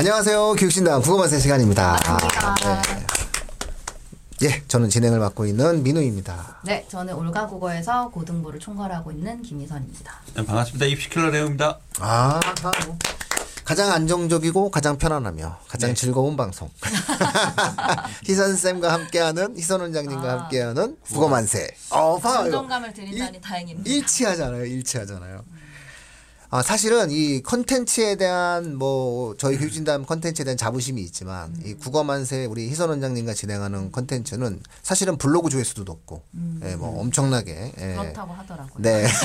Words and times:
안녕하세요. 0.00 0.54
교육신당 0.54 1.02
국어만세 1.02 1.38
시간입니다. 1.40 1.98
네. 4.40 4.48
예, 4.48 4.62
저는 4.66 4.88
진행을 4.88 5.18
맡고 5.18 5.44
있는 5.44 5.82
민우입니다. 5.82 6.62
네, 6.64 6.86
저는 6.88 7.12
올가 7.12 7.46
국어에서 7.46 8.08
고등부를 8.08 8.58
총괄하고 8.60 9.12
있는 9.12 9.42
김희선입니다. 9.42 10.22
네, 10.36 10.46
반갑습니다. 10.46 10.86
입시킬러 10.86 11.28
레오입니다. 11.28 11.78
아, 11.98 12.40
뭐. 12.86 12.98
가장 13.62 13.92
안정적이고 13.92 14.70
가장 14.70 14.96
편안하며 14.96 15.58
가장 15.68 15.90
네. 15.90 15.94
즐거운 15.94 16.34
방송. 16.34 16.70
희선 18.24 18.56
쌤과 18.56 18.90
함께하는 18.94 19.54
희선 19.58 19.82
원장님과 19.82 20.32
아. 20.32 20.40
함께하는 20.44 20.96
국어만세. 21.12 21.68
어, 21.90 22.18
봐요. 22.18 22.38
안정감을 22.44 22.94
드린다니 22.94 23.36
일- 23.36 23.40
다행입니다. 23.42 23.90
일치하잖아요. 23.90 24.64
일치하잖아요. 24.64 25.44
아, 26.52 26.62
사실은 26.62 27.12
이 27.12 27.42
컨텐츠에 27.42 28.16
대한 28.16 28.74
뭐 28.76 29.36
저희 29.38 29.56
교육진담 29.56 30.04
컨텐츠에 30.04 30.44
대한 30.44 30.56
자부심이 30.56 31.00
있지만 31.02 31.54
이 31.64 31.74
국어만세 31.74 32.46
우리 32.46 32.68
희선 32.68 32.88
원장님과 32.88 33.34
진행하는 33.34 33.92
컨텐츠는 33.92 34.60
사실은 34.82 35.16
블로그 35.16 35.48
조회수도 35.48 35.84
높고 35.84 36.24
예, 36.64 36.74
뭐 36.74 37.00
엄청나게 37.00 37.72
예. 37.78 37.94
그렇다고 37.94 38.32
하더라고요. 38.34 38.82
네. 38.82 39.06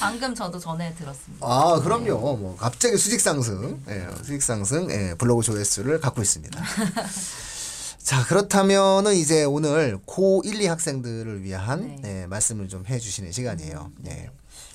방금 0.00 0.34
저도 0.34 0.58
전에 0.58 0.92
들었습니다. 0.94 1.46
아, 1.46 1.80
그럼요. 1.80 2.18
뭐 2.18 2.56
갑자기 2.58 2.96
수직 2.96 3.20
상승, 3.20 3.80
예, 3.88 4.08
수직 4.22 4.42
상승, 4.42 4.90
예, 4.90 5.14
블로그 5.14 5.44
조회수를 5.44 6.00
갖고 6.00 6.20
있습니다. 6.20 6.60
자, 8.02 8.24
그렇다면은 8.24 9.14
이제 9.14 9.44
오늘 9.44 9.98
고 10.04 10.42
1, 10.44 10.60
2 10.62 10.66
학생들을 10.66 11.44
위한 11.44 12.00
네. 12.02 12.22
예, 12.22 12.26
말씀을 12.26 12.68
좀 12.68 12.84
해주시는 12.88 13.30
시간이에요. 13.30 13.92
예. 14.08 14.30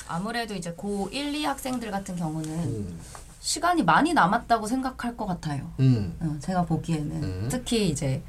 아무래도 0.07 0.53
이제 0.53 0.73
고1, 0.73 1.33
2 1.33 1.45
학생들 1.45 1.91
같은 1.91 2.15
경우는 2.15 2.49
음. 2.49 2.99
시간이 3.39 3.83
많이 3.83 4.13
남았다고 4.13 4.67
생각할 4.67 5.17
것 5.17 5.25
같아요. 5.25 5.69
음. 5.79 6.15
어, 6.19 6.37
제가 6.39 6.63
보기에는 6.63 7.23
음. 7.23 7.47
특히 7.51 7.89
이제 7.89 8.21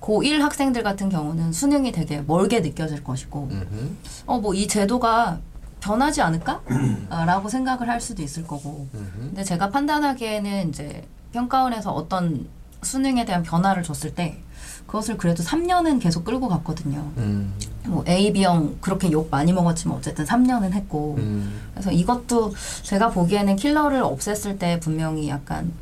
고1 0.00 0.38
학생들 0.40 0.82
같은 0.82 1.08
경우는 1.08 1.52
수능이 1.52 1.92
되게 1.92 2.20
멀게 2.20 2.60
느껴질 2.60 3.02
것이고 3.04 3.48
음흠. 3.50 3.96
어뭐 4.26 4.54
이 4.54 4.66
제도가 4.68 5.40
변하지 5.80 6.22
않을까? 6.22 6.62
아, 7.10 7.24
라고 7.24 7.48
생각을 7.48 7.88
할 7.88 8.00
수도 8.00 8.22
있을 8.22 8.46
거고. 8.46 8.88
근데 8.90 9.44
제가 9.44 9.68
판단하기에는 9.68 10.70
이제 10.70 11.06
평가원에서 11.32 11.92
어떤 11.92 12.48
수능에 12.82 13.24
대한 13.26 13.42
변화를 13.42 13.82
줬을 13.82 14.14
때 14.14 14.38
그것을 14.86 15.18
그래도 15.18 15.42
3년은 15.42 16.00
계속 16.00 16.24
끌고 16.24 16.48
갔거든요. 16.48 17.12
음. 17.18 17.52
뭐 17.86 18.04
A, 18.08 18.32
B형 18.32 18.76
그렇게 18.80 19.10
욕 19.10 19.28
많이 19.30 19.52
먹었지만 19.52 19.98
어쨌든 19.98 20.24
3년은 20.24 20.72
했고 20.72 21.16
음. 21.18 21.60
그래서 21.72 21.90
이것도 21.90 22.54
제가 22.82 23.10
보기에는 23.10 23.56
킬러를 23.56 24.02
없앴을 24.02 24.58
때 24.58 24.80
분명히 24.80 25.28
약간 25.28 25.72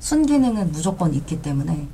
순기능은 0.00 0.72
무조건 0.72 1.14
있기 1.14 1.42
때문에 1.42 1.86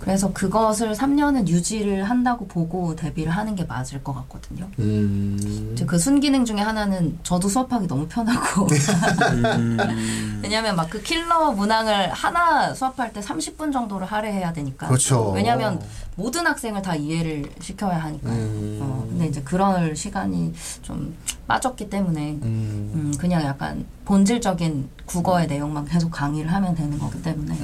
그래서 0.00 0.32
그것을 0.32 0.92
3년은 0.92 1.48
유지를 1.48 2.04
한다고 2.04 2.46
보고 2.46 2.94
대비를 2.96 3.32
하는 3.32 3.54
게 3.54 3.64
맞을 3.64 4.02
것 4.02 4.12
같거든요. 4.14 4.68
음. 4.78 5.76
그 5.86 5.98
순기능 5.98 6.44
중에 6.44 6.60
하나는 6.60 7.18
저도 7.22 7.48
수업하기 7.48 7.86
너무 7.86 8.06
편하고 8.08 8.66
왜냐하면 10.42 10.76
막 10.76 10.90
그 10.90 11.00
킬러 11.00 11.52
문항을 11.52 12.10
하나 12.10 12.74
수업할 12.74 13.12
때 13.12 13.20
30분 13.20 13.72
정도를 13.72 14.06
할애해야 14.08 14.52
되니까 14.52 14.88
그렇죠. 14.88 15.30
왜냐하면 15.30 15.80
모든 16.16 16.44
학생을 16.46 16.82
다 16.82 16.96
이해를 16.96 17.48
시켜야 17.60 17.96
하니까요. 17.98 18.32
음. 18.34 18.78
어, 18.82 19.06
근데 19.08 19.26
이제 19.26 19.40
그럴 19.42 19.94
시간이 19.94 20.52
좀 20.82 21.16
빠졌기 21.46 21.88
때문에 21.88 22.32
음. 22.42 22.90
음, 22.94 23.14
그냥 23.18 23.42
약간 23.44 23.86
본질적인 24.04 24.88
국어의 25.06 25.46
내용만 25.46 25.84
계속 25.84 26.10
강의를 26.10 26.52
하면 26.52 26.74
되는 26.74 26.98
거기 26.98 27.22
때문에 27.22 27.56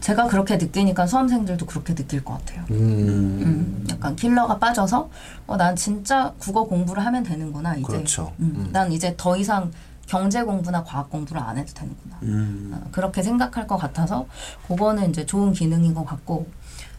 제가 0.00 0.26
그렇게 0.26 0.58
느끼니까 0.58 1.06
수험생들도 1.06 1.64
그렇게 1.64 1.94
느낄 1.94 2.22
것 2.22 2.34
같아요. 2.34 2.64
음. 2.70 2.76
음, 2.76 3.86
약간 3.88 4.14
킬러가 4.14 4.58
빠져서 4.58 5.08
어, 5.46 5.56
난 5.56 5.74
진짜 5.74 6.34
국어 6.38 6.64
공부를 6.64 7.04
하면 7.06 7.22
되는구나 7.22 7.76
이제. 7.76 7.86
그렇죠. 7.86 8.32
음, 8.40 8.52
음. 8.56 8.68
난 8.70 8.92
이제 8.92 9.14
더 9.16 9.34
이상 9.34 9.70
경제 10.06 10.42
공부나 10.42 10.84
과학 10.84 11.08
공부를 11.08 11.40
안 11.40 11.56
해도 11.56 11.72
되는구나. 11.72 12.18
음. 12.22 12.72
어, 12.74 12.86
그렇게 12.92 13.22
생각할 13.22 13.66
것 13.66 13.78
같아서 13.78 14.26
그거는 14.68 15.08
이제 15.08 15.24
좋은 15.24 15.54
기능인 15.54 15.94
것 15.94 16.04
같고 16.04 16.48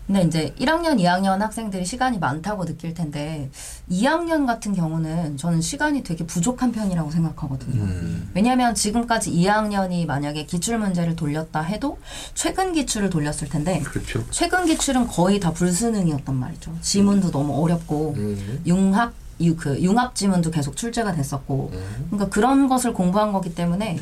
근데 0.07 0.21
이제 0.21 0.55
1학년, 0.59 0.99
2학년 0.99 1.39
학생들이 1.39 1.83
시간이 1.83 2.19
많다고 2.19 2.65
느낄 2.65 2.93
텐데 2.93 3.49
2학년 3.89 4.45
같은 4.45 4.73
경우는 4.73 5.37
저는 5.37 5.61
시간이 5.61 6.03
되게 6.03 6.25
부족한 6.25 6.71
편이라고 6.71 7.09
생각하거든요. 7.09 7.81
음. 7.83 8.29
왜냐하면 8.35 8.75
지금까지 8.75 9.31
2학년이 9.31 10.05
만약에 10.05 10.45
기출 10.45 10.77
문제를 10.77 11.15
돌렸다 11.15 11.61
해도 11.61 11.97
최근 12.35 12.73
기출을 12.73 13.09
돌렸을 13.09 13.49
텐데 13.49 13.81
그렇죠. 13.81 14.23
최근 14.29 14.65
기출은 14.65 15.07
거의 15.07 15.39
다 15.39 15.51
불수능이었단 15.51 16.35
말이죠. 16.35 16.71
지문도 16.81 17.31
너무 17.31 17.63
어렵고 17.63 18.13
음. 18.17 18.61
융합 18.67 19.13
유, 19.41 19.55
그 19.55 19.81
융합 19.81 20.15
지문도 20.15 20.51
계속 20.51 20.77
출제가 20.77 21.13
됐었고 21.13 21.71
음. 21.73 22.07
그러니까 22.11 22.29
그런 22.29 22.67
것을 22.67 22.93
공부한 22.93 23.31
거기 23.31 23.55
때문에 23.55 23.99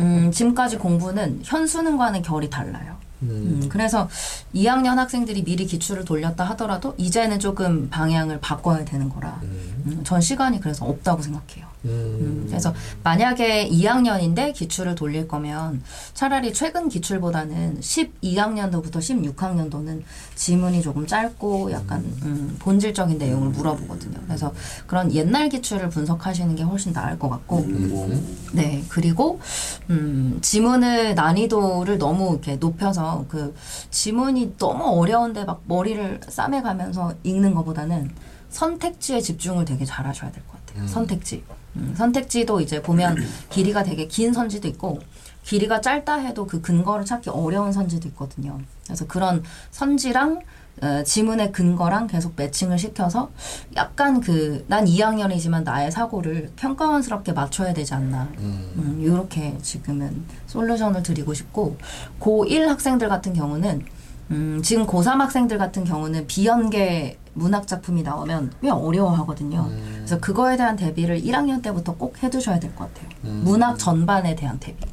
음, 0.00 0.32
지금까지 0.32 0.78
공부는 0.78 1.40
현수능과는 1.44 2.22
결이 2.22 2.50
달라요. 2.50 2.96
음, 3.30 3.68
그래서 3.68 4.08
2학년 4.54 4.96
학생들이 4.96 5.44
미리 5.44 5.66
기출을 5.66 6.04
돌렸다 6.04 6.44
하더라도 6.50 6.94
이제는 6.98 7.38
조금 7.38 7.88
방향을 7.90 8.40
바꿔야 8.40 8.84
되는 8.84 9.08
거라. 9.08 9.40
음, 9.42 10.00
전 10.04 10.20
시간이 10.20 10.60
그래서 10.60 10.84
없다고 10.84 11.22
생각해요. 11.22 11.73
음, 11.84 12.44
그래서 12.48 12.72
만약에 13.02 13.68
2학년인데 13.68 14.54
기출을 14.54 14.94
돌릴 14.94 15.28
거면 15.28 15.82
차라리 16.14 16.52
최근 16.52 16.88
기출보다는 16.88 17.80
12학년도부터 17.80 18.92
16학년도는 18.98 20.02
지문이 20.34 20.82
조금 20.82 21.06
짧고 21.06 21.72
약간 21.72 22.00
음, 22.22 22.56
본질적인 22.58 23.18
내용을 23.18 23.48
물어보거든요. 23.50 24.18
그래서 24.26 24.52
그런 24.86 25.12
옛날 25.12 25.48
기출을 25.48 25.90
분석하시는 25.90 26.54
게 26.56 26.62
훨씬 26.62 26.92
나을 26.92 27.18
것 27.18 27.28
같고. 27.28 27.64
네, 28.52 28.84
그리고 28.88 29.40
음, 29.90 30.38
지문의 30.40 31.14
난이도를 31.14 31.98
너무 31.98 32.32
이렇게 32.32 32.56
높여서 32.56 33.24
그 33.28 33.54
지문이 33.90 34.56
너무 34.58 34.84
어려운데 35.00 35.44
막 35.44 35.62
머리를 35.66 36.20
싸매가면서 36.28 37.14
읽는 37.24 37.54
것보다는 37.54 38.10
선택지에 38.50 39.20
집중을 39.20 39.64
되게 39.64 39.84
잘 39.84 40.06
하셔야 40.06 40.30
될 40.30 40.42
것 40.44 40.64
같아요. 40.66 40.86
선택지. 40.86 41.42
음, 41.76 41.94
선택지도 41.96 42.60
이제 42.60 42.80
보면 42.82 43.16
길이가 43.50 43.82
되게 43.82 44.06
긴 44.06 44.32
선지도 44.32 44.68
있고 44.68 45.00
길이가 45.42 45.80
짧다 45.80 46.14
해도 46.16 46.46
그 46.46 46.60
근거를 46.60 47.04
찾기 47.04 47.30
어려운 47.30 47.72
선지도 47.72 48.08
있거든요. 48.08 48.60
그래서 48.86 49.06
그런 49.06 49.42
선지랑 49.70 50.40
어, 50.82 51.02
지문의 51.04 51.52
근거랑 51.52 52.08
계속 52.08 52.32
매칭을 52.36 52.78
시켜서 52.78 53.30
약간 53.76 54.20
그 54.20 54.64
난 54.66 54.84
2학년이지만 54.86 55.62
나의 55.62 55.92
사고를 55.92 56.50
평가원스럽게 56.56 57.32
맞춰야 57.32 57.72
되지 57.72 57.94
않나 57.94 58.28
음, 58.38 58.98
이렇게 59.00 59.56
지금은 59.62 60.24
솔루션을 60.48 61.02
드리고 61.04 61.32
싶고 61.34 61.76
고1 62.18 62.66
학생들 62.66 63.08
같은 63.08 63.34
경우는 63.34 63.84
음, 64.30 64.60
지금 64.62 64.86
고3 64.86 65.18
학생들 65.18 65.58
같은 65.58 65.84
경우는 65.84 66.26
비연계 66.26 67.18
문학 67.34 67.66
작품이 67.66 68.02
나오면 68.02 68.52
꽤 68.62 68.70
어려워하거든요. 68.70 69.68
그래서 69.96 70.18
그거에 70.20 70.56
대한 70.56 70.76
대비를 70.76 71.20
1학년 71.22 71.62
때부터 71.62 71.94
꼭 71.96 72.22
해두셔야 72.22 72.58
될 72.60 72.74
것 72.74 72.92
같아요. 72.94 73.08
문학 73.44 73.78
전반에 73.78 74.34
대한 74.36 74.58
대비. 74.60 74.84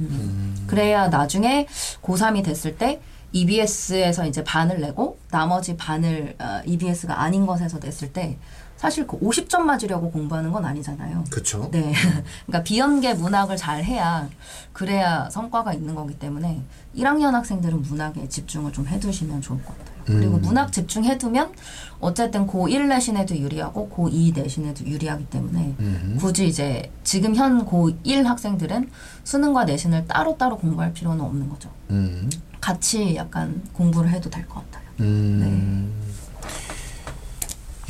음. 0.00 0.64
그래야 0.66 1.08
나중에 1.08 1.66
고3이 2.02 2.44
됐을 2.44 2.76
때 2.76 3.00
EBS에서 3.32 4.26
이제 4.26 4.42
반을 4.44 4.80
내고 4.80 5.18
나머지 5.30 5.76
반을 5.76 6.36
어, 6.38 6.60
EBS가 6.64 7.20
아닌 7.20 7.44
것에서 7.46 7.78
냈을 7.78 8.12
때 8.12 8.38
사실 8.76 9.06
그 9.06 9.18
50점 9.18 9.60
맞으려고 9.62 10.10
공부하는 10.10 10.52
건 10.52 10.64
아니잖아요. 10.64 11.24
그렇죠. 11.30 11.68
네. 11.72 11.92
그러니까 12.46 12.62
비연계 12.62 13.14
문학을 13.14 13.56
잘 13.56 13.82
해야 13.82 14.28
그래야 14.72 15.28
성과가 15.30 15.72
있는 15.72 15.94
거기 15.94 16.18
때문에 16.18 16.62
1학년 16.96 17.32
학생들은 17.32 17.82
문학에 17.82 18.28
집중을 18.28 18.72
좀 18.72 18.86
해두시면 18.86 19.40
좋을 19.40 19.62
것 19.64 19.78
같아요. 19.78 19.96
그리고 20.06 20.38
문학 20.38 20.72
집중해두면 20.72 21.52
어쨌든 21.98 22.46
고1 22.46 22.86
내신에도 22.86 23.36
유리하고 23.36 23.88
고2 23.88 24.36
내신에도 24.40 24.86
유리하기 24.86 25.26
때문에 25.30 25.74
굳이 26.20 26.46
이제 26.46 26.92
지금 27.02 27.34
현 27.34 27.66
고1 27.66 28.22
학생들은 28.22 28.88
수능과 29.24 29.64
내신을 29.64 30.06
따로따로 30.06 30.58
공부할 30.58 30.92
필요는 30.92 31.24
없는 31.24 31.48
거죠. 31.48 31.70
음. 31.90 32.30
같이 32.60 33.16
약간 33.16 33.62
공부를 33.72 34.10
해도 34.10 34.30
될 34.30 34.46
것 34.46 34.56
같아요. 34.70 34.84
음. 35.00 35.92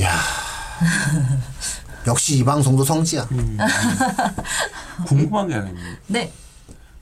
야. 0.01 0.11
역시 2.07 2.39
이 2.39 2.45
방송도 2.45 2.85
성지야. 2.85 3.27
궁금한 5.07 5.49
게 5.49 5.55
하나 5.55 5.69
있는데 5.69 5.99
네. 6.07 6.33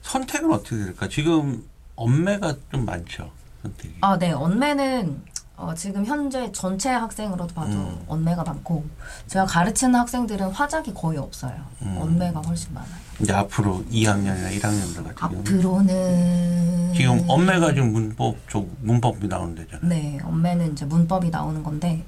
선택은 0.01 0.51
어떻게 0.51 0.75
될까? 0.77 1.07
지금 1.07 1.63
엄매가 1.95 2.55
좀 2.71 2.85
많죠. 2.85 3.31
선택이. 3.61 3.95
아, 4.01 4.17
네. 4.17 4.31
언매는 4.31 5.21
어, 5.57 5.73
지금 5.73 6.05
현재 6.05 6.51
전체 6.51 6.89
학생으로도 6.89 7.53
봐도 7.53 7.71
음. 7.71 8.03
언매가 8.07 8.43
많고 8.43 8.83
제가 9.27 9.45
가르치는 9.45 9.95
학생들은 9.95 10.51
화작이 10.51 10.93
거의 10.93 11.17
없어요. 11.17 11.53
음. 11.81 11.97
언매가 11.99 12.41
훨씬 12.41 12.73
많아요. 12.73 13.05
이제 13.21 13.31
앞으로 13.31 13.83
2학년이나 13.89 14.51
1학년들 14.59 15.15
같은 15.15 15.15
경우 15.15 15.39
앞으로는 15.39 16.93
지금 16.93 17.23
엄매가 17.27 17.73
지금 17.73 17.93
문법 17.93 18.35
쪽 18.49 18.69
문법이 18.81 19.27
나오는 19.27 19.55
데잖아요. 19.55 19.87
네, 19.87 20.19
언매는 20.25 20.73
이제 20.73 20.85
문법이 20.85 21.29
나오는 21.29 21.63
건데 21.63 22.03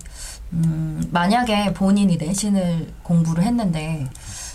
음, 0.51 1.01
만약에 1.11 1.73
본인이 1.73 2.17
내신을 2.17 2.91
공부를 3.03 3.43
했는데 3.43 4.07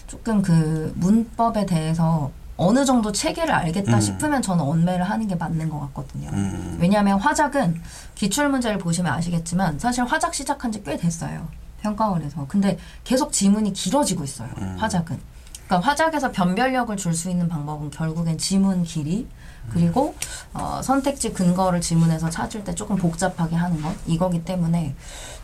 조금 0.07 0.43
그 0.43 0.93
문법에 0.97 1.65
대해서 1.65 2.31
어느 2.63 2.85
정도 2.85 3.11
체계를 3.13 3.53
알겠다 3.53 3.97
음. 3.97 4.01
싶으면 4.01 4.43
저는 4.43 4.65
언매를 4.65 5.09
하는 5.09 5.27
게 5.27 5.35
맞는 5.35 5.69
것 5.69 5.81
같거든요. 5.81 6.31
음. 6.33 6.79
왜냐하면 6.81 7.19
화작은 7.19 7.81
기출 8.15 8.49
문제를 8.49 8.79
보시면 8.79 9.13
아시겠지만 9.13 9.79
사실 9.79 10.05
화작 10.05 10.35
시작한 10.35 10.71
지 10.71 10.83
꽤 10.83 10.97
됐어요. 10.97 11.49
평가원에서. 11.81 12.47
근데 12.49 12.79
계속 13.05 13.33
지문이 13.33 13.73
길어지고 13.73 14.25
있어요. 14.25 14.49
음. 14.59 14.77
화작은. 14.79 15.19
그러니까 15.67 15.89
화작에서 15.89 16.31
변별력을 16.33 16.97
줄 16.97 17.15
수 17.15 17.31
있는 17.31 17.49
방법은 17.49 17.91
결국엔 17.91 18.37
지문 18.39 18.83
길이 18.85 19.27
그리고 19.71 20.15
어, 20.55 20.81
선택지 20.83 21.33
근거를 21.33 21.81
지문에서 21.81 22.29
찾을 22.31 22.65
때 22.65 22.75
조금 22.75 22.97
복잡하게 22.97 23.55
하는 23.57 23.81
것 23.81 23.95
이거기 24.07 24.45
때문에 24.45 24.95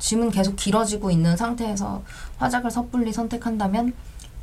지문 0.00 0.30
계속 0.30 0.56
길어지고 0.56 1.10
있는 1.12 1.36
상태에서 1.36 2.02
화작을 2.38 2.70
섣불리 2.70 3.12
선택한다면 3.12 3.92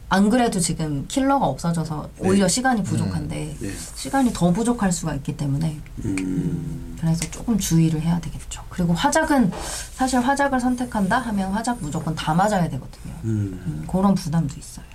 안 0.09 0.29
그래도 0.29 0.59
지금 0.59 1.05
킬러가 1.07 1.45
없어져서 1.47 2.09
오히려 2.19 2.47
시간이 2.47 2.83
부족한데 2.83 3.57
네. 3.59 3.71
시간이 3.95 4.31
더 4.33 4.51
부족할 4.51 4.91
수가 4.91 5.15
있기 5.15 5.35
때문에 5.35 5.79
음. 6.05 6.95
그래서 6.99 7.21
조금 7.31 7.57
주의를 7.57 8.01
해야 8.01 8.19
되겠죠. 8.19 8.61
그리고 8.69 8.93
화작은 8.93 9.51
사실 9.93 10.19
화작을 10.19 10.59
선택한다 10.59 11.17
하면 11.19 11.51
화작 11.51 11.77
무조건 11.81 12.13
다 12.15 12.33
맞아야 12.33 12.63
되거든요. 12.69 13.13
음. 13.23 13.61
음, 13.65 13.87
그런 13.91 14.13
부담도 14.15 14.55
있어요. 14.57 14.85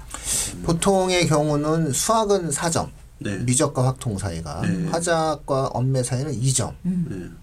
보통의 0.64 1.26
경우는 1.26 1.92
수학은 1.92 2.50
4점, 2.50 2.88
네. 3.18 3.36
미적과 3.38 3.84
확통 3.86 4.16
사이가 4.18 4.62
네. 4.62 4.88
화작과 4.90 5.70
언매 5.72 6.02
사이는 6.02 6.32
2점. 6.40 6.72
네. 6.82 6.90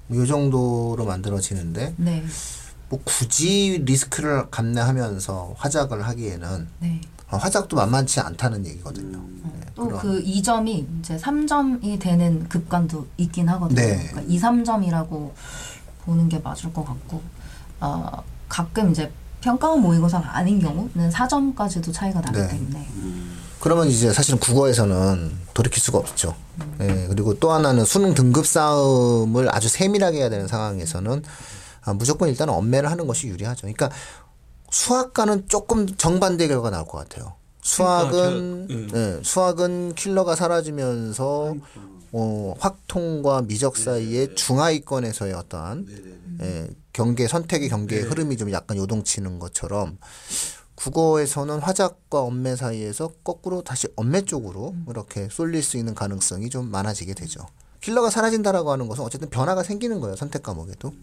뭐 0.07 0.23
이 0.23 0.27
정도로 0.27 1.03
만들어지는데 1.05 1.93
네, 1.97 2.23
뭐 2.89 2.99
굳이 3.03 3.81
리스크를 3.85 4.49
감내하면서 4.49 5.55
화작을 5.57 6.05
하기에는 6.07 6.67
네. 6.79 7.01
어, 7.29 7.37
화작도 7.37 7.75
만만치 7.75 8.21
않다는 8.21 8.65
얘기거든요. 8.65 9.17
네, 9.43 9.59
또 9.75 9.85
그런- 9.87 9.99
그 10.01 10.23
2점이 10.23 10.85
이제 10.99 11.17
3점이 11.17 11.99
되는 11.99 12.47
급관도 12.47 13.05
있긴 13.17 13.49
하거든요. 13.49 13.81
네. 13.81 14.07
그러니까 14.11 14.21
2, 14.33 14.39
3점이라고 14.39 15.31
보는 16.05 16.29
게 16.29 16.39
맞을 16.39 16.71
것 16.71 16.85
같고, 16.85 17.21
어, 17.81 18.23
가끔 18.47 18.91
이제 18.91 19.11
평가원 19.41 19.81
모의고사가 19.81 20.37
아닌 20.37 20.59
경우는 20.61 21.09
4점까지도 21.11 21.93
차이가 21.93 22.21
나기 22.21 22.37
네. 22.39 22.47
때문에 22.47 22.87
그러면 23.59 23.87
이제 23.87 24.13
사실은 24.13 24.39
국어에서는 24.39 25.31
돌이킬 25.53 25.81
수가 25.83 25.97
없죠. 25.97 26.33
예, 26.79 27.07
그리고 27.09 27.33
또 27.39 27.51
하나는 27.51 27.83
수능 27.85 28.13
등급 28.13 28.47
싸움을 28.47 29.53
아주 29.53 29.67
세밀하게 29.67 30.19
해야 30.19 30.29
되는 30.29 30.47
상황에서는 30.47 31.23
아, 31.87 31.93
무조건 31.93 32.27
일단 32.27 32.49
언매를 32.49 32.91
하는 32.91 33.07
것이 33.07 33.27
유리하죠. 33.27 33.61
그러니까 33.61 33.89
수학과는 34.69 35.47
조금 35.47 35.87
정반대 35.87 36.47
결과가 36.47 36.69
나올 36.69 36.85
것 36.85 36.97
같아요. 36.97 37.35
수학은 37.61 38.67
그러니까 38.67 38.91
저, 38.91 38.99
예, 38.99 39.19
수학은 39.23 39.95
킬러가 39.95 40.35
사라지면서 40.35 41.55
어, 42.11 42.53
확통과 42.59 43.41
미적 43.41 43.77
사이의 43.77 44.35
중하위권에서의 44.35 45.33
어떠한 45.33 45.87
예, 46.41 46.67
경계 46.91 47.27
선택의 47.27 47.69
경계의 47.69 48.03
흐름이 48.03 48.35
좀 48.35 48.51
약간 48.51 48.75
요동치는 48.77 49.39
것처럼 49.39 49.97
국어에서는 50.75 51.59
화작과 51.59 52.21
언매 52.21 52.57
사이에서 52.57 53.11
거꾸로 53.23 53.61
다시 53.61 53.87
언매 53.95 54.23
쪽으로 54.23 54.75
이렇게 54.89 55.27
쏠릴 55.31 55.63
수 55.63 55.77
있는 55.77 55.95
가능성이 55.95 56.49
좀 56.49 56.69
많아지게 56.69 57.13
되죠. 57.13 57.45
킬러가 57.79 58.09
사라진다라고 58.09 58.71
하는 58.71 58.87
것은 58.87 59.03
어쨌든 59.03 59.29
변화가 59.29 59.63
생기는 59.63 60.01
거예요. 60.01 60.17
선택 60.17 60.43
과목에도. 60.43 60.93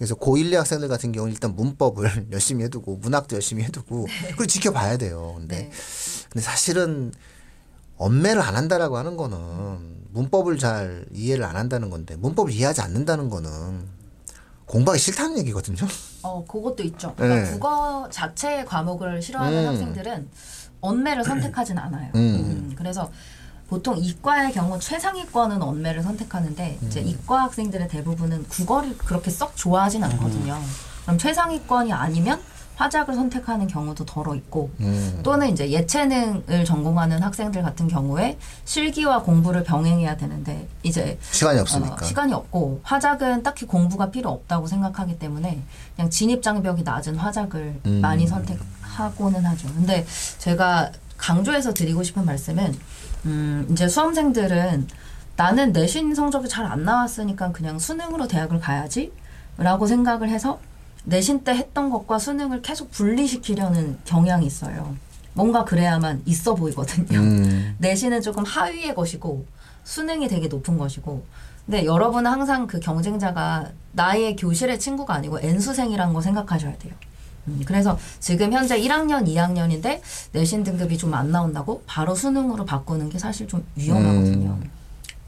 그래서 0.00 0.14
고1, 0.14 0.50
2 0.50 0.54
학생들 0.54 0.88
같은 0.88 1.12
경우는 1.12 1.34
일단 1.34 1.54
문법을 1.54 2.28
열심히 2.32 2.64
해두고 2.64 2.96
문학도 2.96 3.36
열심히 3.36 3.64
해두고 3.64 4.06
그리고 4.28 4.46
지켜봐야 4.46 4.96
돼요. 4.96 5.34
근데 5.36 5.56
네. 5.64 5.70
근데 6.30 6.42
사실은 6.42 7.12
언매를 7.98 8.40
안 8.40 8.56
한다라고 8.56 8.96
하는 8.96 9.18
거는 9.18 10.06
문법을 10.12 10.56
잘 10.56 11.04
이해를 11.12 11.44
안 11.44 11.56
한다는 11.56 11.90
건데 11.90 12.16
문법을 12.16 12.50
이해하지 12.50 12.80
않는다는 12.80 13.28
거는 13.28 13.88
공부하기 14.64 14.98
싫다는 14.98 15.36
얘기거든요. 15.40 15.86
어, 16.22 16.46
그것도 16.46 16.82
있죠. 16.84 17.14
그러니까 17.16 17.42
네. 17.44 17.52
국어 17.52 18.08
자체의 18.10 18.64
과목을 18.64 19.20
싫어하는 19.20 19.64
음. 19.64 19.68
학생들은 19.68 20.30
언매를 20.80 21.24
선택하진 21.24 21.76
않아요. 21.76 22.10
음. 22.14 22.20
음, 22.20 22.74
그래서 22.74 23.10
보통 23.70 23.96
이과의 23.96 24.52
경우 24.52 24.78
최상위권은 24.80 25.62
언매를 25.62 26.02
선택하는데 26.02 26.78
음. 26.82 26.86
이제 26.88 27.00
이과 27.00 27.44
학생들의 27.44 27.86
대부분은 27.86 28.48
국어를 28.48 28.98
그렇게 28.98 29.30
썩 29.30 29.56
좋아하진 29.56 30.02
않거든요. 30.02 30.60
그럼 31.04 31.16
최상위권이 31.16 31.92
아니면 31.92 32.40
화작을 32.74 33.14
선택하는 33.14 33.68
경우도 33.68 34.06
덜어 34.06 34.34
있고 34.34 34.70
음. 34.80 35.20
또는 35.22 35.50
이제 35.50 35.70
예체능을 35.70 36.64
전공하는 36.64 37.22
학생들 37.22 37.62
같은 37.62 37.86
경우에 37.86 38.38
실기와 38.64 39.22
공부를 39.22 39.62
병행해야 39.62 40.16
되는데 40.16 40.66
이제 40.82 41.16
시간이 41.30 41.60
없으니까. 41.60 41.94
어, 41.94 42.04
시간이 42.04 42.32
없고 42.32 42.80
화작은 42.82 43.44
딱히 43.44 43.66
공부가 43.66 44.10
필요 44.10 44.30
없다고 44.30 44.66
생각하기 44.66 45.18
때문에 45.18 45.62
그냥 45.94 46.10
진입 46.10 46.42
장벽이 46.42 46.82
낮은 46.82 47.16
화작을 47.16 47.80
음. 47.86 48.00
많이 48.00 48.26
선택하고는 48.26 49.44
하죠. 49.44 49.68
근데 49.74 50.04
제가 50.38 50.90
강조해서 51.18 51.74
드리고 51.74 52.02
싶은 52.02 52.24
말씀은 52.24 52.74
음, 53.26 53.66
이제 53.70 53.88
수험생들은 53.88 54.86
나는 55.36 55.72
내신 55.72 56.14
성적이 56.14 56.48
잘 56.48 56.66
안 56.66 56.84
나왔으니까 56.84 57.52
그냥 57.52 57.78
수능으로 57.78 58.28
대학을 58.28 58.60
가야지 58.60 59.12
라고 59.56 59.86
생각을 59.86 60.28
해서 60.28 60.60
내신 61.04 61.44
때 61.44 61.52
했던 61.52 61.90
것과 61.90 62.18
수능을 62.18 62.62
계속 62.62 62.90
분리시키려는 62.90 63.98
경향이 64.04 64.46
있어요. 64.46 64.94
뭔가 65.32 65.64
그래야만 65.64 66.22
있어 66.26 66.54
보이거든요. 66.54 67.18
음. 67.18 67.74
내신은 67.78 68.20
조금 68.20 68.44
하위의 68.44 68.94
것이고 68.94 69.46
수능이 69.84 70.28
되게 70.28 70.48
높은 70.48 70.76
것이고 70.76 71.24
근데 71.66 71.84
여러분은 71.84 72.30
항상 72.30 72.66
그 72.66 72.80
경쟁자가 72.80 73.70
나의 73.92 74.36
교실의 74.36 74.78
친구가 74.78 75.14
아니고 75.14 75.40
N수생이라는 75.40 76.12
거 76.12 76.20
생각하셔야 76.20 76.76
돼요. 76.78 76.92
음, 77.48 77.62
그래서 77.64 77.98
지금 78.18 78.52
현재 78.52 78.78
1학년, 78.80 79.26
2학년인데 79.26 80.00
내신 80.32 80.62
등급이 80.64 80.96
좀 80.98 81.14
안 81.14 81.30
나온다고 81.32 81.82
바로 81.86 82.14
수능으로 82.14 82.64
바꾸는 82.64 83.08
게 83.10 83.18
사실 83.18 83.48
좀 83.48 83.64
위험하거든요. 83.76 84.58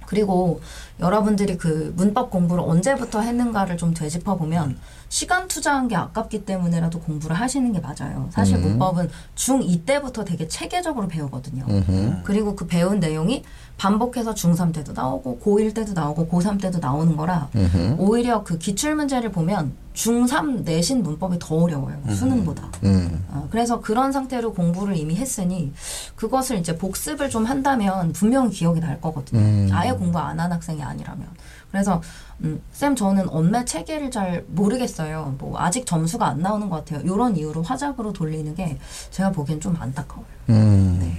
그리고 0.06 0.60
여러분들이 1.00 1.56
그 1.56 1.92
문법 1.96 2.30
공부를 2.30 2.62
언제부터 2.66 3.22
했는가를 3.22 3.78
좀 3.78 3.94
되짚어 3.94 4.36
보면 4.36 4.78
시간 5.12 5.46
투자한 5.46 5.88
게 5.88 5.94
아깝기 5.94 6.46
때문에라도 6.46 6.98
공부를 6.98 7.36
하시는 7.38 7.70
게 7.70 7.80
맞아요. 7.80 8.30
사실 8.30 8.56
음. 8.56 8.62
문법은 8.62 9.10
중2 9.36 9.84
때부터 9.84 10.24
되게 10.24 10.48
체계적으로 10.48 11.06
배우거든요. 11.06 11.66
음흠. 11.68 12.22
그리고 12.24 12.56
그 12.56 12.66
배운 12.66 12.98
내용이 12.98 13.44
반복해서 13.76 14.32
중3 14.32 14.72
때도 14.72 14.94
나오고 14.94 15.40
고1 15.44 15.74
때도 15.74 15.92
나오고 15.92 16.28
고3 16.28 16.58
때도 16.62 16.78
나오는 16.78 17.14
거라 17.14 17.50
음흠. 17.54 17.96
오히려 17.98 18.42
그 18.42 18.56
기출 18.56 18.94
문제를 18.94 19.30
보면 19.32 19.74
중3 19.92 20.64
내신 20.64 21.02
문법이 21.02 21.36
더 21.38 21.56
어려워요. 21.56 22.00
수능보다. 22.08 22.70
음. 22.84 23.22
어, 23.28 23.46
그래서 23.50 23.82
그런 23.82 24.12
상태로 24.12 24.54
공부를 24.54 24.96
이미 24.96 25.14
했으니 25.16 25.74
그것을 26.16 26.56
이제 26.56 26.78
복습을 26.78 27.28
좀 27.28 27.44
한다면 27.44 28.14
분명히 28.14 28.48
기억이 28.48 28.80
날 28.80 28.98
거거든요. 29.02 29.40
음. 29.42 29.68
아예 29.72 29.92
공부 29.92 30.18
안 30.18 30.40
한 30.40 30.50
학생이 30.50 30.82
아니라면. 30.82 31.28
그래서 31.70 32.00
음, 32.44 32.60
쌤 32.72 32.96
저는 32.96 33.28
언매 33.28 33.64
체계를 33.64 34.10
잘 34.10 34.44
모르겠어요. 34.48 35.36
뭐 35.38 35.58
아직 35.58 35.86
점수가 35.86 36.26
안 36.26 36.40
나오는 36.40 36.68
것 36.68 36.76
같아요. 36.76 37.00
이런 37.00 37.36
이유로 37.36 37.62
화작으로 37.62 38.12
돌리는 38.12 38.54
게 38.54 38.78
제가 39.10 39.30
보기엔 39.30 39.60
좀 39.60 39.76
안타까워요. 39.78 40.26
음. 40.50 40.98
네. 41.00 41.16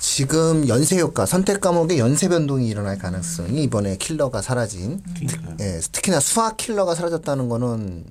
지금 0.00 0.68
연세 0.68 0.98
효과 1.00 1.24
선택 1.24 1.60
과목의 1.60 1.98
연세 1.98 2.28
변동이 2.28 2.68
일어날 2.68 2.98
가능성이 2.98 3.62
이번에 3.62 3.96
킬러가 3.96 4.42
사라진. 4.42 5.02
예, 5.60 5.80
특히나 5.90 6.20
수학 6.20 6.58
킬러가 6.58 6.94
사라졌다는 6.94 7.48
거는 7.48 8.04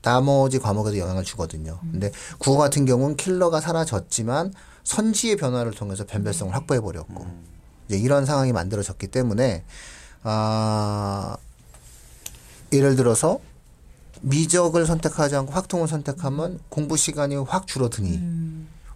나머지 0.00 0.58
과목에도 0.58 0.96
영향을 0.98 1.24
주거든요. 1.24 1.78
근데 1.90 2.10
국어 2.38 2.56
같은 2.56 2.86
경우는 2.86 3.16
킬러가 3.16 3.60
사라졌지만 3.60 4.54
선지의 4.84 5.36
변화를 5.36 5.72
통해서 5.72 6.06
변별성을 6.06 6.54
확보해 6.54 6.80
버렸고 6.80 7.26
이제 7.86 7.98
이런 7.98 8.24
상황이 8.24 8.52
만들어졌기 8.52 9.08
때문에 9.08 9.64
아 10.22 11.36
예를 12.72 12.96
들어서 12.96 13.40
미적을 14.22 14.86
선택하지 14.86 15.36
않고 15.36 15.52
확통을 15.52 15.88
선택하면 15.88 16.60
공부 16.68 16.96
시간이 16.96 17.36
확 17.36 17.66
줄어드니 17.66 18.20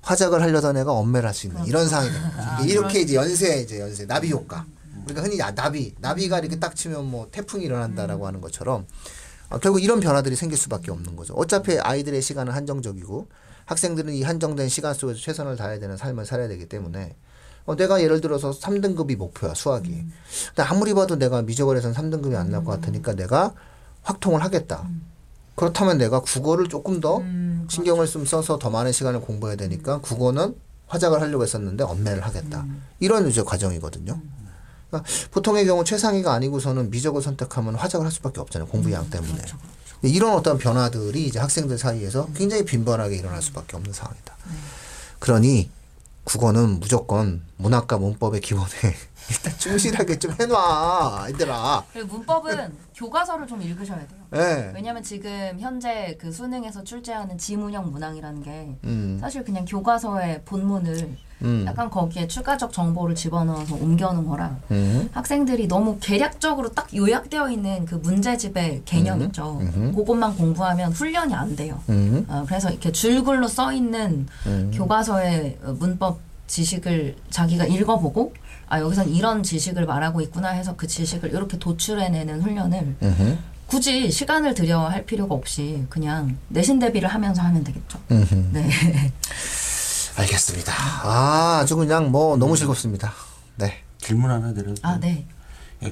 화작을 0.02 0.40
하려던 0.40 0.76
애가 0.76 0.92
엄매를 0.92 1.26
할 1.26 1.34
수 1.34 1.48
있는 1.48 1.64
이런 1.66 1.88
상황이 1.88 2.10
되는 2.10 2.30
거죠. 2.30 2.64
이렇게 2.64 3.00
이제 3.00 3.14
연세 3.16 3.60
이제 3.60 3.80
연세 3.80 4.06
나비 4.06 4.30
효과. 4.30 4.64
우리가 5.04 5.22
흔히 5.22 5.36
나- 5.36 5.52
나비 5.54 5.94
나비가 5.98 6.38
이렇게 6.38 6.58
딱 6.58 6.74
치면 6.76 7.04
뭐 7.10 7.28
태풍이 7.30 7.64
일어난다라고 7.64 8.26
하는 8.26 8.40
것처럼 8.40 8.86
어, 9.50 9.58
결국 9.58 9.82
이런 9.82 10.00
변화들이 10.00 10.34
생길 10.36 10.56
수밖에 10.58 10.90
없는 10.90 11.16
거죠. 11.16 11.34
어차피 11.34 11.78
아이들의 11.78 12.22
시간은 12.22 12.52
한정적이고 12.52 13.28
학생들은 13.66 14.12
이 14.14 14.22
한정된 14.22 14.68
시간 14.68 14.94
속에서 14.94 15.18
최선을 15.20 15.56
다해야 15.56 15.78
되는 15.80 15.96
삶을 15.96 16.24
살아야 16.24 16.46
되기 16.48 16.66
때문에 16.66 17.14
어, 17.66 17.76
내가 17.76 18.00
예를 18.02 18.20
들어서 18.20 18.50
3등급이 18.52 19.16
목표야 19.16 19.54
수학이. 19.54 19.90
근데 19.90 20.62
아무리 20.62 20.94
봐도 20.94 21.16
내가 21.16 21.42
미적을해서는 21.42 21.94
3등급이 21.96 22.34
안 22.36 22.50
날 22.50 22.64
것 22.64 22.72
같으니까 22.80 23.14
내가 23.14 23.52
확통을 24.02 24.42
하겠다. 24.44 24.88
그렇다면 25.56 25.98
내가 25.98 26.20
국어를 26.20 26.68
조금 26.68 27.00
더 27.00 27.18
음, 27.18 27.66
신경을 27.70 28.06
좀 28.06 28.24
써서 28.26 28.58
더 28.58 28.70
많은 28.70 28.92
시간을 28.92 29.20
공부해야 29.20 29.56
되니까 29.56 29.98
국어는 30.00 30.54
화작을 30.86 31.20
하려고 31.20 31.42
했었는데 31.42 31.82
엄매를 31.82 32.24
하겠다. 32.24 32.64
이런 33.00 33.26
이제 33.28 33.42
과정이거든요. 33.42 34.20
그러니까 34.90 35.10
보통의 35.32 35.66
경우 35.66 35.82
최상위가 35.82 36.32
아니고서는 36.32 36.90
미적을 36.90 37.20
선택하면 37.22 37.74
화작을 37.74 38.04
할 38.06 38.12
수밖에 38.12 38.40
없잖아요. 38.40 38.68
공부량 38.68 39.10
때문에. 39.10 39.42
이런 40.02 40.34
어떤 40.34 40.58
변화들이 40.58 41.26
이제 41.26 41.40
학생들 41.40 41.78
사이에서 41.78 42.28
굉장히 42.36 42.64
빈번하게 42.64 43.16
일어날 43.16 43.42
수밖에 43.42 43.76
없는 43.76 43.92
상황이다. 43.92 44.36
그러니 45.18 45.70
국어는 46.26 46.80
무조건 46.80 47.42
문학과 47.56 47.98
문법의 47.98 48.40
기본에 48.40 48.66
일단 49.30 49.52
충실하게 49.58 50.18
좀 50.18 50.32
해놔, 50.38 51.26
얘들아. 51.28 51.84
그리고 51.92 52.16
문법은 52.16 52.72
교과서를 52.94 53.46
좀 53.46 53.60
읽으셔야 53.60 53.98
돼요. 53.98 54.20
예. 54.34 54.72
왜냐면 54.74 55.02
지금 55.02 55.56
현재 55.58 56.16
그 56.20 56.32
수능에서 56.32 56.84
출제하는 56.84 57.36
지문형 57.36 57.90
문항이라는 57.90 58.42
게 58.42 58.76
음, 58.84 59.18
사실 59.20 59.44
그냥 59.44 59.64
교과서의 59.64 60.42
본문을 60.44 61.16
음, 61.42 61.64
약간 61.66 61.90
거기에 61.90 62.26
추가적 62.26 62.72
정보를 62.72 63.14
집어넣어서 63.14 63.74
옮겨놓은 63.74 64.26
거라 64.26 64.56
음, 64.70 65.10
학생들이 65.12 65.68
너무 65.68 65.98
계략적으로 66.00 66.70
딱 66.70 66.94
요약되어 66.94 67.50
있는 67.50 67.84
그 67.84 67.96
문제집의 67.96 68.82
개념 68.86 69.20
있죠. 69.22 69.58
음흠. 69.60 69.94
그것만 69.94 70.36
공부하면 70.36 70.92
훈련이 70.92 71.34
안 71.34 71.54
돼요. 71.54 71.82
음, 71.90 72.24
어, 72.28 72.44
그래서 72.46 72.70
이렇게 72.70 72.90
줄글로 72.90 73.48
써 73.48 73.72
있는 73.72 74.26
음. 74.46 74.70
교과서의 74.74 75.58
어, 75.62 75.72
문법 75.78 76.20
지식을 76.46 77.16
자기가 77.30 77.66
읽어보고 77.66 78.32
아 78.68 78.80
여기선 78.80 79.10
이런 79.10 79.42
지식을 79.42 79.86
말하고 79.86 80.20
있구나 80.20 80.48
해서 80.48 80.74
그 80.76 80.86
지식을 80.86 81.30
이렇게 81.30 81.58
도출해내는 81.58 82.42
훈련을 82.42 82.96
음흠, 83.02 83.38
굳이 83.66 84.10
시간을 84.10 84.54
들여 84.54 84.80
할 84.80 85.06
필요가 85.06 85.34
없이 85.34 85.84
그냥 85.88 86.36
내신 86.48 86.78
대비를 86.78 87.08
하면서 87.08 87.42
하면 87.42 87.64
되겠죠. 87.64 87.98
음흠. 88.10 88.34
네. 88.52 88.68
알겠습니다. 90.18 90.72
아, 91.04 91.58
아주 91.60 91.76
그냥 91.76 92.10
뭐 92.10 92.36
너무 92.36 92.56
즐겁습니다. 92.56 93.12
네. 93.56 93.82
질문 93.98 94.30
하나 94.30 94.52
드려도 94.52 94.76
아 94.82 94.98
네. 94.98 95.26